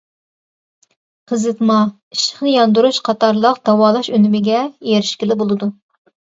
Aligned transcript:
قىزىتما، 1.31 1.75
ئىششىقنى 2.15 2.55
ياندۇرۇش 2.55 3.01
قاتارلىق 3.11 3.63
داۋالاش 3.71 4.13
ئۈنۈمىگە 4.19 4.65
ئېرىشكىلى 4.75 5.41
بولىدۇ. 5.47 5.73